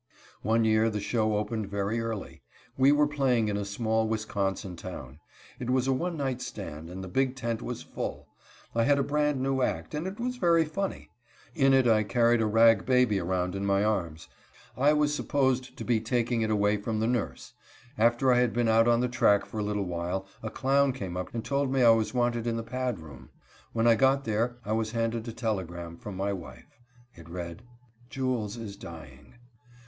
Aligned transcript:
One 0.41 0.65
year 0.65 0.89
the 0.89 0.99
show 0.99 1.35
opened 1.37 1.69
very 1.69 1.99
early. 2.01 2.41
We 2.75 2.91
were 2.91 3.05
playing 3.05 3.49
in 3.49 3.55
a 3.57 3.63
small 3.63 4.07
Wisconsin 4.07 4.75
town. 4.75 5.19
It 5.59 5.69
was 5.69 5.85
a 5.87 5.93
one 5.93 6.17
night 6.17 6.41
stand, 6.41 6.89
and 6.89 7.03
the 7.03 7.07
big 7.07 7.35
tent 7.35 7.61
was 7.61 7.83
full. 7.83 8.27
I 8.73 8.85
had 8.85 8.97
a 8.97 9.03
brand 9.03 9.39
new 9.41 9.61
act, 9.61 9.93
and 9.93 10.07
it 10.07 10.19
was 10.19 10.37
very 10.37 10.65
funny. 10.65 11.11
In 11.53 11.71
it 11.71 11.85
I 11.87 12.01
carried 12.01 12.41
a 12.41 12.47
rag 12.47 12.83
baby 12.83 13.19
around 13.19 13.53
in 13.53 13.63
my 13.63 13.83
arms. 13.83 14.27
I 14.75 14.91
was 14.93 15.13
supposed 15.13 15.77
to 15.77 15.83
be 15.85 15.99
taking 15.99 16.41
it 16.41 16.49
away 16.49 16.77
from 16.77 16.99
the 16.99 17.05
nurse. 17.05 17.53
After 17.95 18.33
I 18.33 18.39
had 18.39 18.53
been 18.53 18.67
out 18.67 18.87
on 18.87 19.01
the 19.01 19.07
track 19.07 19.45
for 19.45 19.59
a 19.59 19.63
little 19.63 19.85
while, 19.85 20.25
a 20.41 20.49
clown 20.49 20.93
came 20.93 21.15
up 21.15 21.31
and 21.31 21.45
told 21.45 21.71
me 21.71 21.83
I 21.83 21.91
was 21.91 22.11
wanted 22.11 22.47
in 22.47 22.57
the 22.57 22.63
pad 22.63 22.97
room. 22.99 23.29
When 23.71 23.85
I 23.85 23.93
got 23.93 24.23
there 24.25 24.57
I 24.65 24.71
was 24.73 24.93
handed 24.93 25.27
a 25.27 25.31
telegram 25.31 25.95
from 25.95 26.17
my 26.17 26.33
wife. 26.33 26.79
It 27.13 27.29
read: 27.29 27.61
"Jules 28.09 28.57
is 28.57 28.75
dying." 28.75 29.35